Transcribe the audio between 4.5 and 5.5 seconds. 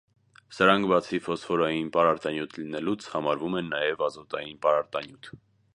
պարարտանյութ։